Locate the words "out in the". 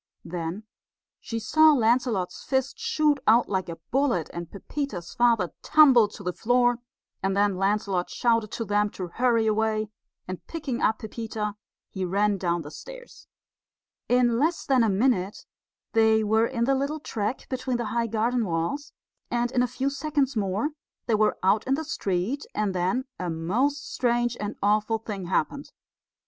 21.43-21.83